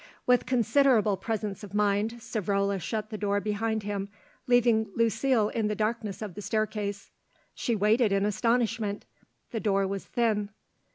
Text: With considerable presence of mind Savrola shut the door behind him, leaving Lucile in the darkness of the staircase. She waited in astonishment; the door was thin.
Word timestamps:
With 0.25 0.47
considerable 0.47 1.15
presence 1.15 1.63
of 1.63 1.75
mind 1.75 2.13
Savrola 2.13 2.81
shut 2.81 3.11
the 3.11 3.19
door 3.19 3.39
behind 3.39 3.83
him, 3.83 4.09
leaving 4.47 4.89
Lucile 4.95 5.49
in 5.49 5.67
the 5.67 5.75
darkness 5.75 6.23
of 6.23 6.33
the 6.33 6.41
staircase. 6.41 7.11
She 7.53 7.75
waited 7.75 8.11
in 8.11 8.25
astonishment; 8.25 9.05
the 9.51 9.59
door 9.59 9.85
was 9.85 10.05
thin. 10.05 10.49